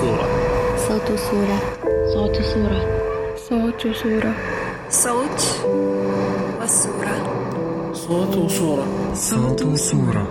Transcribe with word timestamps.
صورة 0.00 0.28
صوت 0.88 1.18
صورة 1.18 1.58
صوت 2.14 2.36
صورة 2.42 2.80
صوت 3.48 3.94
صورة 4.02 4.34
صوت 4.90 5.40
والصورة 6.60 7.16
صوت 7.92 8.36
وصورة 8.36 8.86
صوت 9.14 9.62
وصورة 9.62 10.26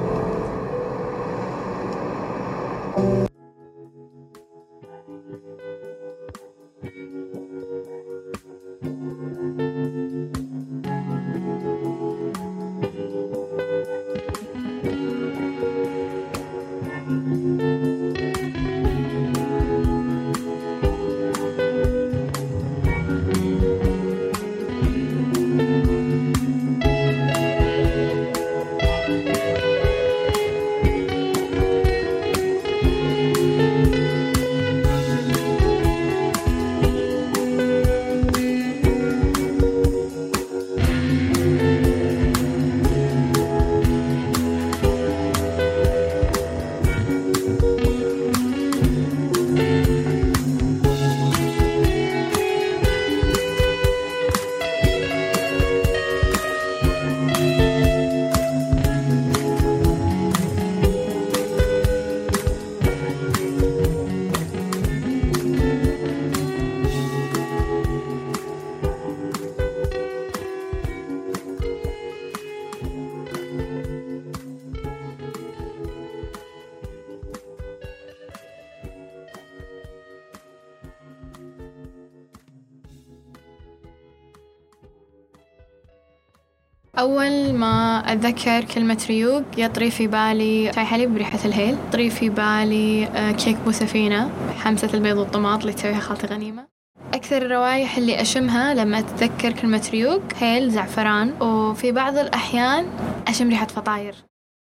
أول 86.99 87.53
ما 87.53 88.03
أتذكر 88.13 88.63
كلمة 88.63 89.05
ريوق 89.09 89.43
يطري 89.57 89.91
في 89.91 90.07
بالي 90.07 90.71
شاي 90.73 90.85
حليب 90.85 91.13
بريحة 91.13 91.39
الهيل. 91.45 91.77
يطري 91.87 92.09
في 92.09 92.29
بالي 92.29 93.05
آه، 93.05 93.31
كيك 93.31 93.57
بوسفينة 93.65 94.29
حمسة 94.59 94.89
البيض 94.93 95.17
والطماط 95.17 95.59
اللي 95.59 95.73
تسويها 95.73 95.99
خالتي 95.99 96.27
غنيمة. 96.27 96.67
أكثر 97.13 97.37
الروايح 97.37 97.97
اللي 97.97 98.21
أشمها 98.21 98.73
لما 98.73 98.99
أتذكر 98.99 99.51
كلمة 99.51 99.89
ريوق 99.91 100.21
هيل 100.39 100.71
زعفران. 100.71 101.41
وفي 101.41 101.91
بعض 101.91 102.17
الأحيان 102.17 102.85
أشم 103.27 103.49
ريحة 103.49 103.67
فطاير. 103.67 104.15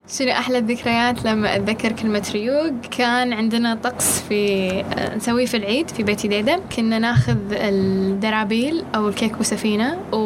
شنو 0.09 0.31
أحلى 0.31 0.57
الذكريات 0.57 1.25
لما 1.25 1.55
أتذكر 1.55 1.91
كلمة 1.91 2.23
ريوق. 2.33 2.71
كان 2.97 3.33
عندنا 3.33 3.75
طقس 3.75 4.19
في 4.21 4.69
آه، 4.97 5.15
نسويه 5.15 5.45
في 5.45 5.57
العيد 5.57 5.89
في 5.89 6.03
بيت 6.03 6.25
ديدم 6.27 6.59
كنا 6.75 6.99
ناخذ 6.99 7.37
الدرابيل 7.51 8.83
أو 8.95 9.09
الكيك 9.09 9.37
بسفينة 9.37 9.97
و... 10.11 10.17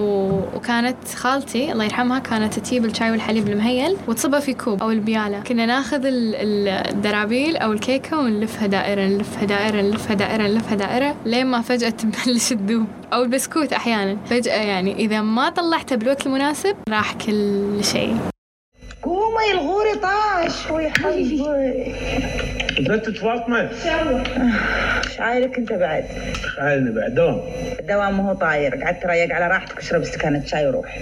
وكانت 0.55 0.97
خالتي 1.15 1.71
الله 1.71 1.83
يرحمها 1.85 2.19
كانت 2.19 2.59
تجيب 2.59 2.85
الشاي 2.85 3.11
والحليب 3.11 3.47
المهيل 3.47 3.97
وتصبه 4.07 4.39
في 4.39 4.53
كوب 4.53 4.81
أو 4.83 4.91
البيالة. 4.91 5.39
كنا 5.39 5.65
ناخذ 5.65 6.05
ال- 6.05 6.35
ال- 6.35 6.67
الدرابيل 6.95 7.57
أو 7.57 7.71
الكيكة 7.71 8.19
ونلفها 8.19 8.67
دائرة 8.67 9.01
نلفها 9.01 9.45
دائرة 9.45 9.81
نلفها 9.81 10.13
دائرة 10.15 10.43
نلفها 10.43 10.75
دائرة 10.75 11.15
لين 11.25 11.47
ما 11.47 11.61
فجأة 11.61 11.89
تبلش 11.99 12.49
تذوب. 12.49 12.85
أو 13.13 13.23
البسكوت 13.23 13.73
أحيانا. 13.73 14.17
فجأة 14.29 14.53
يعني 14.61 14.95
إذا 14.95 15.21
ما 15.21 15.49
طلعته 15.49 15.95
بالوقت 15.95 16.25
المناسب 16.25 16.75
راح 16.89 17.13
كل 17.13 17.79
شيء. 17.83 18.17
قومي 19.03 19.51
الغوري 19.51 19.95
طاش 19.95 20.71
ويا 20.71 20.89
حبيبي. 20.89 21.95
بنت 22.79 23.09
فاطمة 23.09 23.69
شعايرك 25.15 25.57
انت 25.57 25.73
بعد. 25.73 26.05
عيني 26.57 26.91
بعدهم 26.91 27.41
الدوام 27.79 28.17
ما 28.17 28.29
هو 28.29 28.33
طاير. 28.33 28.83
قعدت 28.83 29.03
تريق 29.03 29.35
على 29.35 29.47
راحتك 29.47 29.77
اشرب 29.77 30.01
استكانة 30.01 30.45
شاي 30.45 30.67
وروح. 30.67 30.99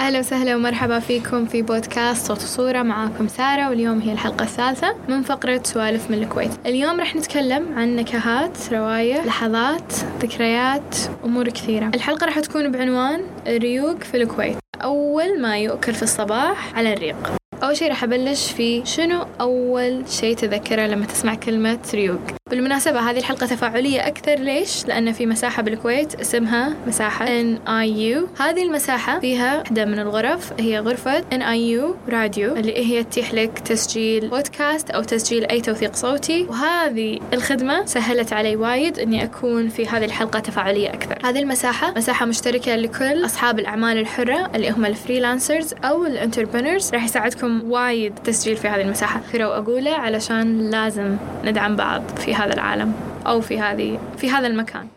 أهلا 0.00 0.18
وسهلا 0.18 0.56
ومرحبا 0.56 0.98
فيكم 0.98 1.46
في 1.46 1.62
بودكاست 1.62 2.26
صوت 2.26 2.36
وصورة. 2.36 2.82
معاكم 2.82 3.28
سارة 3.28 3.68
واليوم 3.68 4.00
هي 4.00 4.12
الحلقة 4.12 4.42
الثالثة 4.42 4.96
من 5.08 5.22
فقرة 5.22 5.60
سوالف 5.64 6.10
من 6.10 6.22
الكويت. 6.22 6.50
اليوم 6.66 7.00
رح 7.00 7.16
نتكلم 7.16 7.78
عن 7.78 7.96
نكهات 7.96 8.72
رواية 8.72 9.26
لحظات 9.26 9.92
ذكريات 10.20 10.96
أمور 11.24 11.48
كثيرة. 11.48 11.90
الحلقة 11.94 12.26
رح 12.26 12.38
تكون 12.40 12.72
بعنوان 12.72 13.20
ريوق 13.48 14.02
في 14.02 14.16
الكويت. 14.16 14.56
أول 14.84 15.40
ما 15.40 15.58
يؤكل 15.58 15.94
في 15.94 16.02
الصباح 16.02 16.74
على 16.74 16.92
الريق. 16.92 17.16
أول 17.62 17.76
شيء 17.76 17.88
راح 17.88 18.04
أبلش 18.04 18.52
في 18.52 18.86
شنو 18.86 19.26
أول 19.40 20.08
شيء 20.08 20.36
تذكره 20.36 20.86
لما 20.86 21.06
تسمع 21.06 21.34
كلمة 21.34 21.78
ريوق. 21.94 22.39
بالمناسبة 22.50 23.00
هذه 23.00 23.18
الحلقة 23.18 23.46
تفاعلية 23.46 24.06
أكثر. 24.06 24.34
ليش؟ 24.34 24.86
لأن 24.86 25.12
في 25.12 25.26
مساحة 25.26 25.62
بالكويت 25.62 26.14
اسمها 26.14 26.74
مساحة 26.86 27.26
NIU 27.26 28.40
هذه 28.42 28.62
المساحة 28.62 29.20
فيها 29.20 29.58
واحدة 29.58 29.84
من 29.84 29.98
الغرف 29.98 30.52
هي 30.60 30.78
غرفة 30.78 31.20
NIU 31.20 32.10
راديو 32.12 32.56
اللي 32.56 32.86
هي 32.86 33.04
تتيح 33.04 33.34
لك 33.34 33.58
تسجيل 33.58 34.28
بودكاست 34.28 34.90
أو 34.90 35.02
تسجيل 35.02 35.44
أي 35.44 35.60
توثيق 35.60 35.94
صوتي. 35.94 36.42
وهذه 36.42 37.20
الخدمة 37.32 37.84
سهلت 37.84 38.32
علي 38.32 38.56
وايد 38.56 38.98
إني 38.98 39.24
أكون 39.24 39.68
في 39.68 39.86
هذه 39.86 40.04
الحلقة 40.04 40.38
تفاعلية 40.38 40.88
أكثر. 40.88 41.18
هذه 41.24 41.38
المساحة 41.38 41.94
مساحة 41.96 42.26
مشتركة 42.26 42.76
لكل 42.76 43.24
أصحاب 43.24 43.58
الأعمال 43.58 43.98
الحرة 43.98 44.50
اللي 44.54 44.70
هم 44.70 44.84
ال 44.84 44.91
freelancers 44.91 45.74
أو 45.84 46.06
ال 46.06 46.12
entrepreneurs 46.12 46.94
راح 46.94 47.04
يساعدكم 47.04 47.70
وايد 47.70 48.14
تسجيل 48.24 48.56
في 48.56 48.68
هذه 48.68 48.80
المساحة. 48.80 49.20
كثير 49.28 49.46
أقوله 49.46 49.92
علشان 49.92 50.70
لازم 50.70 51.16
ندعم 51.44 51.76
بعض 51.76 52.02
في 52.16 52.39
هذا 52.44 52.54
العالم 52.54 52.94
أو 53.26 53.40
في 53.40 53.60
هذه 53.60 54.00
في 54.16 54.30
هذا 54.30 54.46
المكان. 54.46 54.88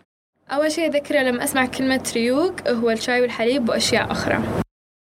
أول 0.51 0.71
شيء 0.71 0.87
أذكره 0.87 1.19
لما 1.19 1.43
أسمع 1.43 1.65
كلمة 1.65 2.11
ريوق 2.15 2.67
هو 2.67 2.89
الشاي 2.89 3.21
والحليب 3.21 3.69
وأشياء 3.69 4.11
أخرى. 4.11 4.39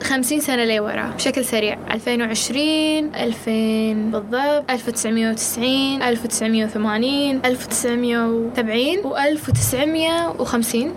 خمسين 0.02 0.40
سنة 0.40 0.64
لي 0.64 0.80
ورا 0.80 1.06
بشكل 1.16 1.44
سريع. 1.44 1.78
2020 1.90 3.14
2000 3.14 4.10
بالضبط 4.10 4.70
1990 4.70 6.02
1980 6.02 7.40
1970 7.44 9.06
و 9.06 9.16
1950 9.16 10.94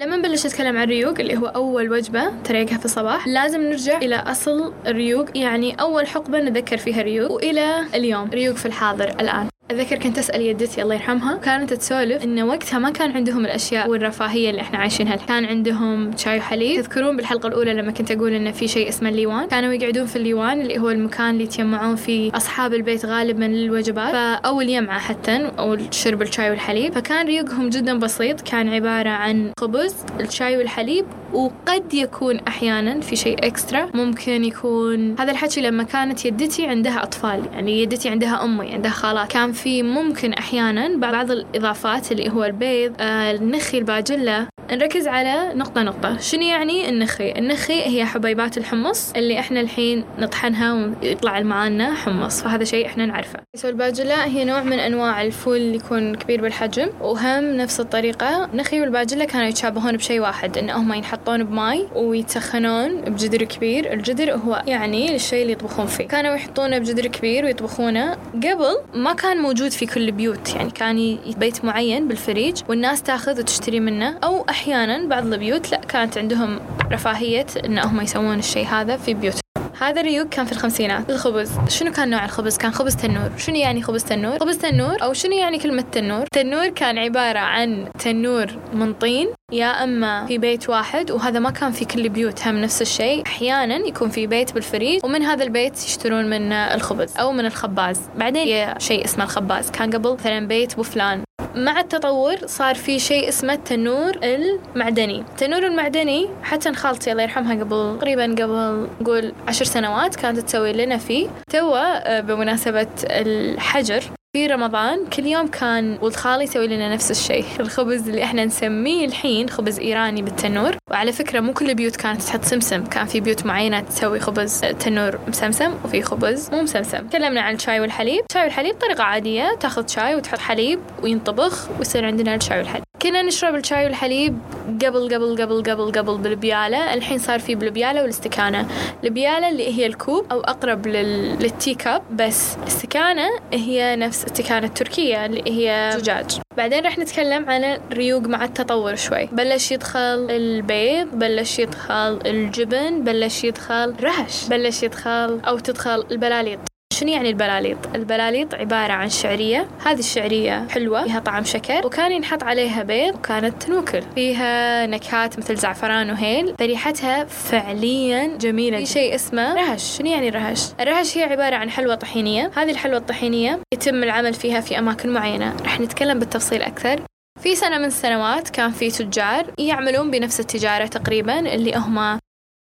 لما 0.00 0.16
نبلش 0.16 0.46
نتكلم 0.46 0.76
عن 0.76 0.82
الريوق 0.82 1.20
اللي 1.20 1.36
هو 1.36 1.46
أول 1.46 1.92
وجبة 1.92 2.42
تريقها 2.44 2.78
في 2.78 2.84
الصباح 2.84 3.28
لازم 3.28 3.60
نرجع 3.60 3.98
إلى 3.98 4.16
أصل 4.16 4.74
الريوق 4.86 5.38
يعني 5.38 5.80
أول 5.80 6.06
حقبة 6.06 6.38
نذكر 6.40 6.76
فيها 6.76 7.00
الريوق 7.00 7.32
وإلى 7.32 7.86
اليوم 7.94 8.30
ريوق 8.30 8.56
في 8.56 8.66
الحاضر 8.66 9.08
الآن. 9.08 9.48
أتذكر 9.70 9.98
كنت 9.98 10.18
أسأل 10.18 10.40
يدتي 10.40 10.82
الله 10.82 10.94
يرحمها. 10.94 11.36
كانت 11.36 11.72
تسولف 11.72 12.24
إن 12.24 12.42
وقتها 12.42 12.78
ما 12.78 12.90
كان 12.90 13.10
عندهم 13.10 13.44
الأشياء 13.44 13.90
والرفاهية 13.90 14.50
اللي 14.50 14.60
إحنا 14.60 14.78
عايشينها. 14.78 15.16
كان 15.16 15.44
عندهم 15.44 16.16
شاي 16.16 16.38
وحليب. 16.38 16.80
تذكرون 16.80 17.16
بالحلقة 17.16 17.46
الأولى 17.46 17.74
لما 17.74 17.92
كنت 17.92 18.10
أقول 18.10 18.32
إن 18.32 18.52
في 18.52 18.68
شيء 18.68 18.88
اسمه 18.88 19.08
الليوان؟ 19.08 19.48
كانوا 19.48 19.72
يقعدون 19.72 20.06
في 20.06 20.16
الليوان 20.16 20.60
اللي 20.60 20.78
هو 20.78 20.90
المكان 20.90 21.30
اللي 21.30 21.44
يتجمعون 21.44 21.96
فيه 21.96 22.30
أصحاب 22.34 22.74
البيت 22.74 23.06
غالبا 23.06 23.44
للوجبات. 23.44 24.14
أو 24.44 24.60
اليمعة 24.60 24.98
حتى 24.98 25.50
أو 25.58 25.78
شرب 25.90 26.22
الشاي 26.22 26.50
والحليب. 26.50 26.94
فكان 26.94 27.26
ريوقهم 27.26 27.68
جدا 27.68 27.98
بسيط. 27.98 28.40
كان 28.40 28.68
عبارة 28.68 29.10
عن 29.10 29.52
خبز 29.60 29.94
الشاي 30.20 30.56
والحليب. 30.56 31.04
وقد 31.32 31.94
يكون 31.94 32.38
أحيانا 32.38 33.00
في 33.00 33.16
شيء 33.16 33.46
إكسترا. 33.46 33.88
ممكن 33.94 34.44
يكون 34.44 35.20
هذا 35.20 35.30
الحكي 35.32 35.60
لما 35.60 35.82
كانت 35.82 36.24
يدتي 36.24 36.66
عندها 36.66 37.02
أطفال. 37.02 37.42
يعني 37.52 37.82
يدتي 37.82 38.08
عندها 38.08 38.44
أمي 38.44 38.72
عندها 38.72 38.90
خالات. 38.90 39.30
كان 39.32 39.52
في 39.62 39.82
ممكن 39.82 40.32
أحيانا 40.32 40.96
بعض 40.96 41.30
الإضافات 41.30 42.12
اللي 42.12 42.30
هو 42.30 42.44
البيض 42.44 42.92
آه 43.00 43.32
النخي 43.32 43.78
الباجلة. 43.78 44.46
نركز 44.72 45.08
على 45.08 45.52
نقطة 45.54 45.82
نقطة. 45.82 46.18
شنو 46.18 46.42
يعني 46.42 46.88
النخي؟ 46.88 47.32
النخي 47.32 47.82
هي 47.86 48.04
حبيبات 48.04 48.58
الحمص 48.58 49.12
اللي 49.16 49.38
إحنا 49.38 49.60
الحين 49.60 50.04
نطحنها 50.18 50.72
ويطلع 51.02 51.40
معانا 51.40 51.94
حمص 51.94 52.42
فهذا 52.42 52.64
شيء 52.64 52.86
إحنا 52.86 53.06
نعرفه. 53.06 53.38
so 53.56 53.68
الباجلة 53.68 54.24
هي 54.24 54.44
نوع 54.44 54.62
من 54.62 54.78
أنواع 54.78 55.22
الفول 55.22 55.56
اللي 55.56 55.76
يكون 55.76 56.14
كبير 56.14 56.40
بالحجم 56.40 56.88
وهم 57.00 57.44
نفس 57.44 57.80
الطريقة. 57.80 58.44
النخي 58.44 58.80
والباجلة 58.80 59.24
كانوا 59.24 59.46
يتشابهون 59.46 59.96
بشيء 59.96 60.20
واحد 60.20 60.58
إن 60.58 60.70
هم 60.70 60.92
ينحطون 60.92 61.44
بماي 61.44 61.88
ويتسخنون 61.94 63.00
بجدر 63.00 63.44
كبير. 63.44 63.92
الجدر 63.92 64.32
هو 64.32 64.62
يعني 64.66 65.14
الشيء 65.14 65.42
اللي 65.42 65.52
يطبخون 65.52 65.86
فيه. 65.86 66.08
كانوا 66.08 66.34
يحطونه 66.34 66.78
بجدر 66.78 67.06
كبير 67.06 67.44
ويطبخونه. 67.44 68.16
قبل 68.34 68.76
ما 68.94 69.12
كان 69.12 69.42
موجود 69.48 69.70
في 69.70 69.86
كل 69.86 70.08
البيوت 70.08 70.54
يعني 70.54 70.70
كان 70.70 71.18
بيت 71.36 71.64
معين 71.64 72.08
بالفريج 72.08 72.62
والناس 72.68 73.02
تاخذ 73.02 73.38
وتشتري 73.40 73.80
منه. 73.80 74.18
أو 74.24 74.46
أحيانا 74.48 75.08
بعض 75.08 75.26
البيوت 75.26 75.72
لا 75.72 75.80
كانت 75.80 76.18
عندهم 76.18 76.60
رفاهية 76.92 77.46
إن 77.64 77.78
هم 77.78 78.00
يسوون 78.00 78.38
الشيء 78.38 78.66
هذا 78.66 78.96
في 78.96 79.14
بيوتهم 79.14 79.40
هذا 79.80 80.00
الريوق 80.00 80.28
كان 80.28 80.46
في 80.46 80.52
الخمسينات. 80.52 81.10
الخبز. 81.10 81.50
شنو 81.68 81.92
كان 81.92 82.10
نوع 82.10 82.24
الخبز؟ 82.24 82.56
كان 82.58 82.72
خبز 82.72 82.96
تنور. 82.96 83.30
شنو 83.36 83.56
يعني 83.56 83.82
خبز 83.82 84.04
تنور؟ 84.04 84.38
خبز 84.38 84.58
تنور 84.58 85.02
أو 85.02 85.12
شنو 85.12 85.32
يعني 85.32 85.58
كلمة 85.58 85.84
تنور؟ 85.92 86.26
تنور 86.32 86.68
كان 86.68 86.98
عبارة 86.98 87.38
عن 87.38 87.88
تنور 87.98 88.46
من 88.72 88.94
طين 88.94 89.28
يا 89.52 89.84
أما 89.84 90.26
في 90.26 90.38
بيت 90.38 90.68
واحد 90.68 91.10
وهذا 91.10 91.38
ما 91.38 91.50
كان 91.50 91.72
في 91.72 91.84
كل 91.84 92.00
البيوت 92.00 92.46
هم 92.46 92.60
نفس 92.60 92.82
الشيء. 92.82 93.26
أحيانا 93.26 93.76
يكون 93.76 94.08
في 94.10 94.26
بيت 94.26 94.54
بالفريج 94.54 95.04
ومن 95.04 95.22
هذا 95.22 95.44
البيت 95.44 95.84
يشترون 95.84 96.30
من 96.30 96.52
الخبز 96.52 97.16
أو 97.16 97.32
من 97.32 97.46
الخباز. 97.46 98.00
بعدين 98.16 98.74
شيء 98.78 99.04
اسمه 99.04 99.24
الخباز. 99.24 99.70
كان 99.70 99.90
قبل 99.90 100.12
مثلا 100.12 100.46
بيت 100.46 100.72
أبو 100.72 100.82
فلان. 100.82 101.22
مع 101.54 101.80
التطور 101.80 102.36
صار 102.46 102.74
في 102.74 102.98
شيء 102.98 103.28
اسمه 103.28 103.52
التنور 103.52 104.12
المعدني. 104.22 105.20
التنور 105.20 105.66
المعدني 105.66 106.28
حتى 106.42 106.74
خالتي 106.74 107.12
الله 107.12 107.22
يرحمها 107.22 107.54
قبل 107.54 107.98
تقريبا 107.98 108.24
قبل 108.24 108.88
نقول 109.00 109.32
عشر 109.48 109.64
سنوات 109.64 110.16
كانت 110.16 110.38
تسوي 110.38 110.72
لنا 110.72 110.96
فيه. 110.96 111.28
توا 111.50 112.20
بمناسبة 112.20 112.88
الحجر 113.04 114.02
في 114.38 114.46
رمضان 114.46 115.06
كل 115.06 115.26
يوم 115.26 115.46
كان 115.46 115.98
ولد 116.02 116.16
خالي 116.16 116.44
يسوي 116.44 116.66
لنا 116.66 116.94
نفس 116.94 117.10
الشيء. 117.10 117.44
الخبز 117.60 118.08
اللي 118.08 118.24
إحنا 118.24 118.44
نسميه 118.44 119.06
الحين 119.06 119.48
خبز 119.50 119.78
إيراني 119.78 120.22
بالتنور. 120.22 120.76
وعلى 120.90 121.12
فكرة 121.12 121.40
مو 121.40 121.52
كل 121.52 121.70
البيوت 121.70 121.96
كانت 121.96 122.22
تحط 122.22 122.44
سمسم. 122.44 122.84
كان 122.84 123.06
في 123.06 123.20
بيوت 123.20 123.46
معينة 123.46 123.80
تسوي 123.80 124.20
خبز 124.20 124.60
تنور 124.60 125.18
مسمسم 125.28 125.74
وفي 125.84 126.02
خبز 126.02 126.50
مو 126.52 126.62
مسمسم. 126.62 127.08
تكلمنا 127.08 127.40
عن 127.40 127.54
الشاي 127.54 127.80
والحليب. 127.80 128.24
الشاي 128.30 128.42
والحليب 128.42 128.74
طريقة 128.74 129.04
عادية. 129.04 129.56
تاخذ 129.60 129.86
شاي 129.86 130.14
وتحط 130.14 130.38
حليب 130.38 130.80
وينطبخ 131.02 131.68
ويصير 131.78 132.04
عندنا 132.06 132.34
الشاي 132.34 132.58
والحليب. 132.58 132.87
كنا 133.02 133.22
نشرب 133.22 133.54
الشاي 133.54 133.84
والحليب 133.84 134.38
قبل 134.84 135.14
قبل 135.14 135.42
قبل 135.42 135.62
قبل 135.62 135.92
قبل 135.92 136.18
بالبيالة. 136.18 136.94
الحين 136.94 137.18
صار 137.18 137.38
في 137.38 137.54
بالبيالة 137.54 138.02
والاستكانة. 138.02 138.68
البيالة 139.04 139.48
اللي 139.48 139.78
هي 139.78 139.86
الكوب 139.86 140.26
أو 140.32 140.40
أقرب 140.40 140.86
لل... 140.86 141.38
للتي 141.42 141.74
كاب. 141.74 142.02
بس 142.12 142.56
الاستكانة 142.62 143.28
هي 143.52 143.96
نفس 143.96 144.24
الاستكانة 144.24 144.66
التركية 144.66 145.26
اللي 145.26 145.42
هي 145.46 145.92
زجاج. 145.98 146.40
بعدين 146.56 146.84
راح 146.84 146.98
نتكلم 146.98 147.50
عن 147.50 147.64
الريوق 147.64 148.22
مع 148.22 148.44
التطور 148.44 148.94
شوي. 148.94 149.26
بلش 149.26 149.72
يدخل 149.72 150.26
البيض 150.30 151.08
بلش 151.12 151.58
يدخل 151.58 152.18
الجبن 152.26 153.04
بلش 153.04 153.44
يدخل 153.44 153.94
رهش. 154.02 154.48
بلش 154.48 154.82
يدخل 154.82 155.40
أو 155.48 155.58
تدخل 155.58 156.04
البلاليط. 156.10 156.58
شنو 156.92 157.10
يعني 157.12 157.28
البلاليط؟ 157.28 157.78
البلاليط 157.94 158.54
عبارة 158.54 158.92
عن 158.92 159.08
شعرية 159.08 159.68
هذه 159.84 159.98
الشعرية 159.98 160.66
حلوة 160.70 161.04
فيها 161.04 161.20
طعم 161.20 161.44
شكر 161.44 161.86
وكان 161.86 162.12
ينحط 162.12 162.42
عليها 162.42 162.82
بيض 162.82 163.14
وكانت 163.14 163.62
تنوكل. 163.62 164.02
فيها 164.14 164.86
نكهات 164.86 165.38
مثل 165.38 165.56
زعفران 165.56 166.10
وهيل 166.10 166.54
فريحتها 166.58 167.24
فعليا 167.24 168.36
جميلة 168.36 168.78
في 168.78 168.86
شيء 168.86 169.14
اسمه 169.14 169.54
رهش. 169.54 169.96
شنو 169.98 170.10
يعني 170.10 170.28
رهش؟ 170.28 170.60
الرهش 170.80 171.18
هي 171.18 171.22
عبارة 171.22 171.56
عن 171.56 171.70
حلوة 171.70 171.94
طحينية. 171.94 172.50
هذه 172.56 172.70
الحلوة 172.70 172.98
الطحينية 172.98 173.60
يتم 173.74 174.02
العمل 174.02 174.34
فيها 174.34 174.60
في 174.60 174.78
أماكن 174.78 175.08
معينة. 175.12 175.56
راح 175.62 175.80
نتكلم 175.80 176.18
بالتفصيل 176.18 176.62
أكثر. 176.62 177.00
في 177.40 177.54
سنة 177.54 177.78
من 177.78 177.84
السنوات 177.84 178.48
كان 178.48 178.70
في 178.70 178.90
تجار 178.90 179.46
يعملون 179.58 180.10
بنفس 180.10 180.40
التجارة 180.40 180.86
تقريبا 180.86 181.38
اللي 181.38 181.74
هم 181.76 182.18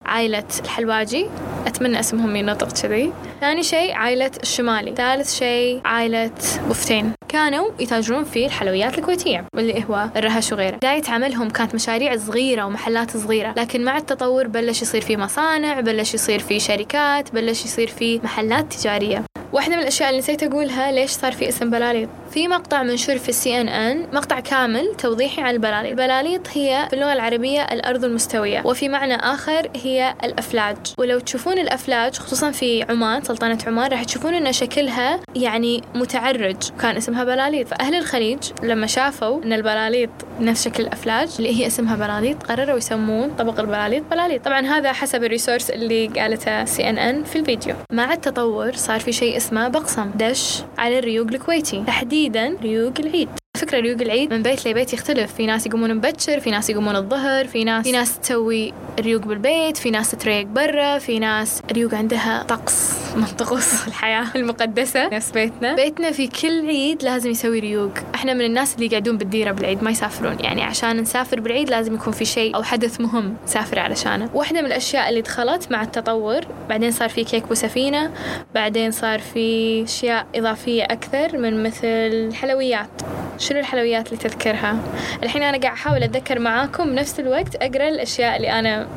عائلة 0.07 0.45
الحلواجي. 0.65 1.27
أتمنى 1.75 2.01
أسمهم 2.01 2.37
ينطق 2.37 2.73
كذي. 2.83 3.13
ثاني 3.41 3.63
شيء 3.63 3.93
عائلة 3.95 4.31
الشمالي. 4.43 4.95
ثالث 4.95 5.35
شيء 5.35 5.81
عائلة 5.85 6.31
بفتين 6.69 7.13
كانوا 7.29 7.71
يتاجرون 7.81 8.25
في 8.25 8.47
الحلويات 8.47 8.99
الكويتية 8.99 9.45
اللي 9.59 9.85
هو 9.91 10.09
الرهش 10.17 10.53
وغيره. 10.53 10.77
بداية 10.77 11.03
عملهم 11.09 11.51
كانت 11.51 11.75
مشاريع 11.75 12.17
صغيرة 12.17 12.65
ومحلات 12.65 13.17
صغيرة 13.17 13.55
لكن 13.57 13.85
مع 13.85 13.97
التطور 13.97 14.47
بلش 14.47 14.83
يصير 14.83 15.01
في 15.01 15.17
مصانع 15.17 15.81
بلش 15.81 16.15
يصير 16.15 16.39
في 16.39 16.61
شركات 16.61 17.33
بلش 17.33 17.65
يصير 17.65 17.89
في 17.89 18.21
محلات 18.25 18.73
تجارية. 18.73 19.25
واحدة 19.53 19.77
من 19.77 19.83
الأشياء 19.83 20.09
اللي 20.09 20.19
نسيت 20.19 20.43
أقولها 20.43 20.93
ليش 20.93 21.11
صار 21.11 21.33
في 21.33 21.49
اسم 21.49 21.71
بلاليط 21.71 22.09
في 22.35 22.49
مقطع 22.49 22.83
منشور 22.83 23.19
في 23.19 23.29
السي 23.29 23.61
ان 23.61 23.69
ان 23.69 24.07
مقطع 24.13 24.41
كامل 24.41 24.95
توضيحي 24.99 25.43
عن 25.43 25.55
البلاليط 25.55 25.91
البلاليط 25.91 26.49
هي 26.53 26.87
في 26.91 26.97
اللغة 26.97 27.13
العربية 27.13 27.63
الأرض 27.63 28.05
المستوية 28.05 28.63
وفي 28.65 28.89
معنى 28.89 29.15
آخر 29.15 29.71
هي 29.77 30.15
الأفلاج. 30.25 30.77
ولو 30.99 31.19
تشوفون 31.19 31.59
الأفلاج 31.59 32.17
خصوصا 32.17 32.51
في 32.51 32.83
عمان 32.83 33.23
سلطنة 33.23 33.59
عمان 33.67 33.91
راح 33.91 34.05
تشوفون 34.05 34.35
أن 34.35 34.53
شكلها 34.53 35.21
يعني 35.37 35.83
متعرج. 35.95 36.57
كان 36.81 36.97
اسمها 36.97 37.25
بلاليط. 37.25 37.69
فأهل 37.69 37.95
الخليج 37.95 38.39
لما 38.63 38.87
شافوا 38.87 39.43
أن 39.45 39.53
البلاليط 39.53 40.11
نفس 40.41 40.65
شكل 40.65 40.83
الأفلاج 40.83 41.29
اللي 41.39 41.61
هي 41.61 41.67
اسمها 41.67 41.97
بلاليط 41.97 42.43
قرروا 42.43 42.77
يسمون 42.77 43.31
طبق 43.39 43.61
البلاليط 43.61 44.03
بلاليط. 44.11 44.45
طبعا 44.45 44.61
هذا 44.61 44.93
حسب 44.93 45.25
ال 45.25 45.30
resource 45.30 45.71
اللي 45.71 46.07
قالته 46.07 46.65
CNN 46.65 47.25
في 47.25 47.39
الفيديو. 47.39 47.75
مع 47.93 48.13
التطور 48.13 48.73
صار 48.73 49.01
في 49.01 49.13
شيء 49.13 49.37
اسمه 49.37 49.69
بقسم 49.69 50.11
دش 50.15 50.63
على 50.79 50.99
الريوق 50.99 51.27
الكويتي. 51.27 51.85
تحديدا 52.25 52.57
ريوق 52.63 53.01
العيد 53.01 53.29
فكرة 53.57 53.81
ريوق 53.81 54.01
العيد 54.01 54.33
من 54.35 54.43
بيت 54.43 54.69
لبيت 54.69 54.93
يختلف. 54.93 55.35
في 55.35 55.47
ناس 55.47 55.67
يقومون 55.67 55.95
مبكر 55.95 56.41
في 56.41 56.51
ناس 56.51 56.71
يقومون 56.71 56.97
الظهر 56.97 57.47
في 57.47 57.65
ناس 57.65 57.85
في 57.85 57.93
ناس 57.93 58.19
تسوي 58.19 58.73
ريوق 59.01 59.23
بالبيت 59.23 59.77
في 59.77 59.91
ناس 59.91 60.11
تريق 60.11 60.47
برا 60.47 60.99
في 60.99 61.19
ناس 61.19 61.63
ريوق 61.73 61.95
عندها 61.95 62.43
طقس 62.49 62.93
من 63.17 63.25
طقوس 63.25 63.73
الحياة 63.89 64.27
المقدسة. 64.37 65.09
نفس 65.09 65.31
بيتنا. 65.31 65.75
بيتنا 65.75 66.11
في 66.11 66.27
كل 66.27 66.67
عيد 66.69 67.03
لازم 67.03 67.31
يسوي 67.31 67.59
ريوق. 67.59 67.91
إحنا 68.15 68.35
من 68.35 68.45
الناس 68.45 68.75
اللي 68.75 68.87
يقعدون 68.87 69.19
بالديرة 69.19 69.53
بالعيد 69.53 69.83
ما 69.83 69.91
يسافرون. 69.91 70.37
يعني 70.41 70.63
عشان 70.63 70.97
نسافر 70.97 71.41
بالعيد 71.41 71.71
لازم 71.71 71.95
يكون 71.95 72.13
في 72.13 72.25
شيء 72.25 72.57
أو 72.57 72.63
حدث 72.63 73.01
مهم 73.01 73.37
نسافر 73.45 73.79
علشانه. 73.79 74.31
واحدة 74.35 74.61
من 74.61 74.67
الأشياء 74.67 75.09
اللي 75.09 75.21
دخلت 75.21 75.73
مع 75.73 75.83
التطور 75.83 76.41
بعدين 76.69 76.91
صار 76.91 77.09
في 77.09 77.25
كيك 77.25 77.49
بوسفينة 77.49 78.11
بعدين 78.55 78.91
صار 78.91 79.19
في 79.19 79.83
أشياء 79.85 80.27
إضافية 80.35 80.83
أكثر 80.85 81.39
من 81.39 81.63
مثل 81.63 82.31
حلويات. 82.35 83.03
شنو 83.39 83.59
الحلويات 83.61 84.07
اللي 84.07 84.19
تذكرها؟ 84.19 84.79
الحين 85.23 85.43
أنا 85.43 85.59
قاعد 85.59 85.75
أحاول 85.75 86.03
أتذكر 86.03 86.39
معاكم 86.39 86.85
بنفس 86.91 87.21
الوقت 87.21 87.55
أقرأ 87.57 87.89
الأشياء 87.89 88.37
اللي 88.37 88.51
أنا 88.59 88.89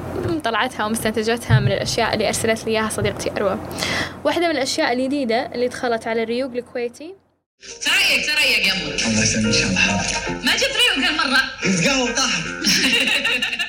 طلعتها 0.44 0.86
ومستنتجتها 0.86 1.60
من 1.60 1.72
الأشياء 1.72 2.14
اللي 2.14 2.28
أرسلت 2.28 2.66
لي 2.66 2.72
إياها 2.72 2.90
صديقتي 2.90 3.32
أروى. 3.38 3.60
واحدة 4.24 4.48
من 4.48 4.52
الأشياء 4.56 4.94
الجديدة 4.94 5.46
اللي 5.56 5.68
دخلت 5.68 6.08
على 6.08 6.24
الريوق 6.24 6.52
الكويتي. 6.52 7.16
تريق 7.82 8.26
تريق 8.26 8.68
يلا 8.68 9.08
الله 9.08 9.24
يسلمك 9.24 9.46
ان 9.46 9.54
شاء 9.54 9.68
الله. 9.68 9.80
حاضر 9.80 10.46
ما 10.46 10.52
جبت 10.56 10.74
ريوق 10.78 11.08
هالمرة. 11.10 11.42
يتقهوى 11.66 12.14
طاحت 12.14 12.44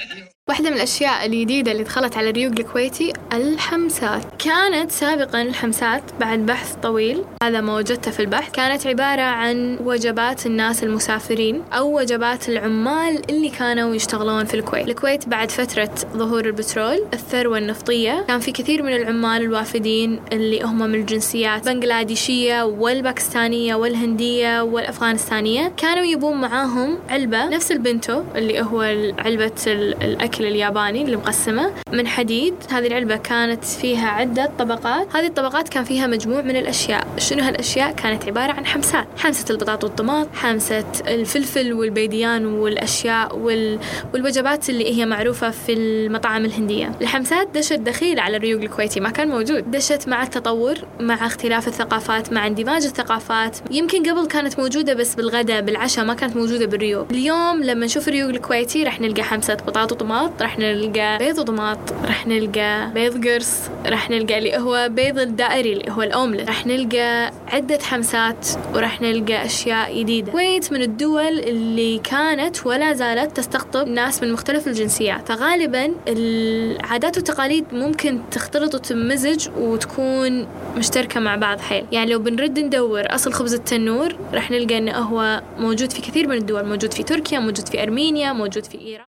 واحدة 0.59 0.71
من 0.71 0.77
الأشياء 0.77 1.27
الجديدة 1.27 1.73
اللي 1.73 1.83
دخلت 1.83 2.17
على 2.17 2.31
الريوق 2.31 2.53
الكويتي 2.59 3.13
الحمسات. 3.33 4.23
كانت 4.39 4.91
سابقا 4.91 5.43
الحمسات 5.43 6.03
بعد 6.21 6.39
بحث 6.39 6.75
طويل. 6.75 7.25
هذا 7.43 7.61
ما 7.61 7.77
وجدته 7.77 8.11
في 8.11 8.21
البحث. 8.21 8.53
كانت 8.53 8.87
عبارة 8.87 9.23
عن 9.23 9.79
وجبات 9.85 10.47
الناس 10.47 10.85
المسافرين 10.85 11.63
أو 11.73 11.99
وجبات 11.99 12.49
العمال 12.49 13.31
اللي 13.31 13.49
كانوا 13.49 13.95
يشتغلون 13.95 14.45
في 14.45 14.55
الكويت. 14.55 14.89
الكويت 14.89 15.29
بعد 15.29 15.51
فترة 15.51 15.91
ظهور 16.17 16.45
البترول 16.45 17.05
الثروة 17.13 17.59
النفطية 17.59 18.25
كان 18.29 18.41
في 18.41 18.53
كثير 18.53 18.83
من 18.83 18.97
العمال 18.97 19.43
الوافدين 19.43 20.21
اللي 20.33 20.63
هم 20.63 20.79
من 20.79 20.95
الجنسيات 20.95 21.69
بنغلاديشية 21.69 22.63
والباكستانية 22.63 23.75
والهندية 23.75 24.63
والأفغانستانية. 24.63 25.73
كانوا 25.77 26.05
يبون 26.05 26.41
معاهم 26.41 26.99
علبة 27.09 27.49
نفس 27.49 27.73
البنتو 27.73 28.23
اللي 28.35 28.61
هو 28.61 28.81
علبة 29.19 29.53
الأكل 29.67 30.48
الياباني 30.49 31.03
اللي 31.03 31.17
مقسمة 31.17 31.73
من 31.93 32.07
حديد. 32.07 32.55
هذه 32.71 32.87
العلبة 32.87 33.17
كانت 33.17 33.65
فيها 33.65 34.09
عدة 34.09 34.51
طبقات. 34.59 35.17
هذه 35.17 35.27
الطبقات 35.27 35.69
كان 35.69 35.85
فيها 35.85 36.07
مجموع 36.07 36.41
من 36.41 36.57
الأشياء. 36.57 37.07
شنو 37.19 37.43
هالأشياء؟ 37.43 37.93
كانت 37.93 38.25
عبارة 38.25 38.53
عن 38.53 38.67
حمسات. 38.67 39.07
حمسة 39.17 39.45
البطاطا 39.51 39.87
والطماط 39.87 40.29
حمسة 40.35 40.85
الفلفل 41.09 41.73
والبيديان 41.73 42.47
والأشياء 42.47 43.37
وال... 43.37 43.79
والوجبات 44.15 44.71
اللي 44.71 44.99
هي 44.99 45.07
معروفة 45.07 45.51
في 45.51 45.73
المطاعم 45.73 46.45
الهندية. 46.45 46.93
الحمسات 47.01 47.49
دشت 47.55 47.73
دخيل 47.79 48.19
على 48.21 48.37
الريوق 48.37 48.63
الكويتي 48.63 49.01
ما 49.01 49.11
كان 49.11 49.29
موجود. 49.29 49.71
دشت 49.71 50.09
مع 50.09 50.23
التطور 50.23 50.75
مع 51.01 51.27
اختلاف 51.27 51.69
الثقافات 51.69 52.33
مع 52.33 52.47
اندماج 52.47 52.85
الثقافات. 52.85 53.59
يمكن 53.71 54.11
قبل 54.11 54.27
كانت 54.27 54.61
موجودة 54.61 54.95
بس 54.95 55.15
بالغداء 55.15 55.61
بالعشاء 55.61 56.05
ما 56.05 56.15
كانت 56.15 56.37
موجودة 56.37 56.67
بالريوق. 56.67 57.07
اليوم 57.11 57.63
لما 57.63 57.87
نشوف 57.87 58.09
الريوق 58.09 58.31
الكويتي 58.31 58.85
راح 58.85 59.01
نلقى 59.01 59.23
حمسة 59.23 59.55
بطاطا 59.55 59.95
وطماط. 59.95 60.38
راح 60.41 60.59
نلقى 60.59 61.19
بيض 61.19 61.39
وطماط 61.39 61.79
راح 62.05 62.27
نلقى 62.27 62.91
بيض 62.95 63.27
قرص 63.27 63.59
راح 63.87 64.11
نلقى 64.11 64.39
اللي 64.39 64.57
هو 64.57 64.89
بيض 64.91 65.19
الدائري 65.19 65.73
اللي 65.73 65.91
هو 65.91 66.03
الأوملت 66.03 66.49
راح 66.49 66.67
نلقى 66.67 67.33
عدة 67.49 67.79
حمسات 67.83 68.49
وراح 68.75 69.01
نلقى 69.01 69.45
أشياء 69.45 69.99
جديدة 69.99 70.29
الكويت 70.29 70.73
من 70.73 70.83
الدول 70.83 71.39
اللي 71.39 71.99
كانت 71.99 72.67
ولا 72.67 72.93
زالت 72.93 73.37
تستقطب 73.37 73.89
ناس 73.89 74.23
من 74.23 74.33
مختلف 74.33 74.69
الجنسيات. 74.69 75.29
فغالبا 75.29 75.95
العادات 76.09 77.17
والتقاليد 77.17 77.65
ممكن 77.73 78.21
تختلط 78.31 78.75
وتمزج 78.75 79.49
وتكون 79.59 80.47
مشتركة 80.77 81.21
مع 81.21 81.37
بعض 81.37 81.61
حيل. 81.61 81.85
يعني 81.93 82.13
لو 82.13 82.19
بنرد 82.19 82.59
ندور 82.59 83.03
أصل 83.07 83.33
خبز 83.33 83.55
التنور 83.55 84.17
راح 84.35 84.51
نلقى 84.51 84.79
أنه 84.79 84.99
هو 84.99 85.43
موجود 85.59 85.93
في 85.93 86.01
كثير 86.01 86.29
من 86.29 86.37
الدول. 86.37 86.65
موجود 86.65 86.95
في 86.95 87.03
تركيا 87.03 87.39
موجود 87.39 87.69
في 87.69 87.83
أرمينيا 87.83 88.33
موجود 88.33 88.65
في 88.65 88.81
إيران. 88.81 89.08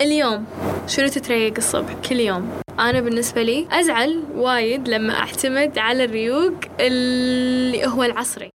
اليوم 0.00 0.44
شنو 0.86 1.08
تتريق 1.08 1.54
الصبح 1.56 1.94
كل 2.08 2.20
يوم؟ 2.20 2.50
أنا 2.78 3.00
بالنسبة 3.00 3.42
لي 3.42 3.66
أزعل 3.72 4.24
وايد 4.34 4.88
لما 4.88 5.14
أعتمد 5.14 5.78
على 5.78 6.04
الريوق 6.04 6.54
اللي 6.80 7.86
هو 7.86 8.04
العصري. 8.04 8.50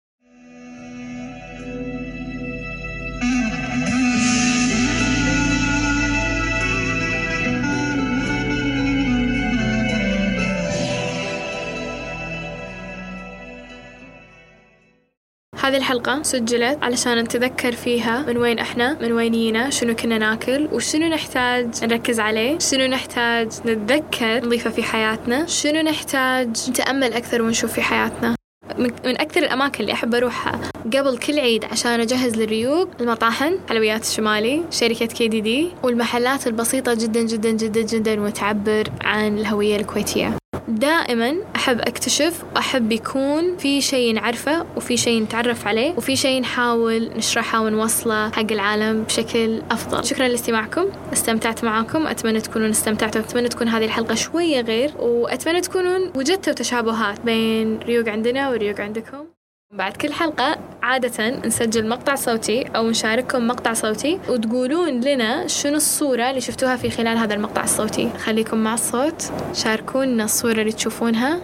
هذه 15.62 15.76
الحلقة 15.76 16.22
سجلت 16.22 16.78
علشان 16.82 17.18
نتذكر 17.18 17.72
فيها 17.72 18.24
من 18.28 18.36
وين 18.36 18.58
إحنا 18.58 18.96
من 19.02 19.12
وين 19.12 19.32
جينا 19.32 19.70
شنو 19.70 19.94
كنا 19.94 20.18
ناكل 20.18 20.68
وشنو 20.72 21.08
نحتاج 21.08 21.84
نركز 21.84 22.20
عليه 22.20 22.58
شنو 22.58 22.86
نحتاج 22.86 23.52
نتذكر 23.66 24.46
نضيفه 24.46 24.70
في 24.70 24.82
حياتنا 24.82 25.46
شنو 25.46 25.80
نحتاج 25.80 26.70
نتأمل 26.70 27.12
أكثر 27.12 27.42
ونشوف 27.42 27.72
في 27.72 27.82
حياتنا. 27.82 28.34
من 28.78 29.20
أكثر 29.20 29.42
الأماكن 29.42 29.80
اللي 29.80 29.92
أحب 29.92 30.14
أروحها 30.14 30.60
قبل 30.84 31.18
كل 31.18 31.38
عيد 31.38 31.64
عشان 31.64 32.00
أجهز 32.00 32.36
للريوق 32.36 32.88
المطاحن 33.00 33.58
حلويات 33.68 34.02
الشمالي 34.02 34.62
شركة 34.70 35.06
كي 35.06 35.28
دي 35.28 35.40
دي 35.40 35.68
والمحلات 35.82 36.46
البسيطة 36.46 36.94
جدا 36.94 37.22
جدا 37.22 37.50
جدا 37.50 37.82
جدا 37.82 38.20
وتعبر 38.20 38.84
عن 39.00 39.38
الهوية 39.38 39.76
الكويتية. 39.76 40.39
دائما 40.68 41.36
أحب 41.56 41.80
أكتشف 41.80 42.44
وأحب 42.54 42.92
يكون 42.92 43.56
في 43.56 43.80
شيء 43.80 44.14
نعرفه 44.14 44.66
وفي 44.76 44.96
شيء 44.96 45.22
نتعرف 45.22 45.66
عليه 45.66 45.94
وفي 45.96 46.16
شيء 46.16 46.40
نحاول 46.40 47.10
نشرحه 47.16 47.60
ونوصله 47.60 48.30
حق 48.30 48.52
العالم 48.52 49.02
بشكل 49.02 49.62
أفضل. 49.70 50.04
شكرا 50.04 50.28
لاستماعكم. 50.28 50.84
استمتعت 51.12 51.64
معاكم. 51.64 52.06
أتمنى 52.06 52.40
تكونون 52.40 52.70
استمتعتوا. 52.70 53.20
أتمنى 53.20 53.48
تكون 53.48 53.68
هذه 53.68 53.84
الحلقة 53.84 54.14
شوية 54.14 54.60
غير. 54.60 54.92
وأتمنى 54.98 55.60
تكونون 55.60 56.12
وجدتوا 56.16 56.52
تشابهات 56.52 57.20
بين 57.20 57.78
ريوق 57.78 58.08
عندنا 58.08 58.50
وريوق 58.50 58.80
عندكم. 58.80 59.39
بعد 59.72 59.96
كل 59.96 60.12
حلقة 60.12 60.58
عادة 60.82 61.30
نسجل 61.30 61.88
مقطع 61.88 62.14
صوتي 62.14 62.62
أو 62.62 62.90
نشارككم 62.90 63.46
مقطع 63.46 63.72
صوتي 63.72 64.20
وتقولون 64.28 65.00
لنا 65.00 65.46
شنو 65.46 65.76
الصورة 65.76 66.30
اللي 66.30 66.40
شفتوها 66.40 66.76
في 66.76 66.90
خلال 66.90 67.18
هذا 67.18 67.34
المقطع 67.34 67.64
الصوتي. 67.64 68.10
خليكم 68.18 68.58
مع 68.58 68.74
الصوت 68.74 69.32
شاركونا 69.54 70.24
الصورة 70.24 70.60
اللي 70.60 70.72
تشوفونها. 70.72 71.40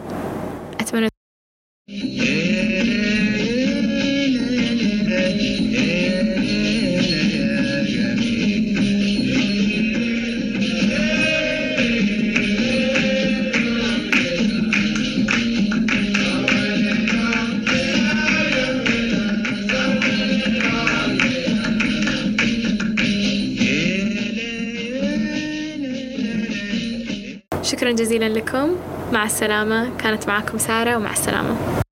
جزيلا 27.96 28.28
لكم. 28.28 28.76
مع 29.12 29.24
السلامة. 29.24 29.96
كانت 29.96 30.28
معكم 30.28 30.58
سارة 30.58 30.96
ومع 30.96 31.12
السلامة. 31.12 31.85